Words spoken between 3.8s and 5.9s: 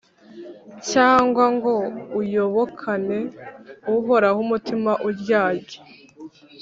uhoraho umutima uryarya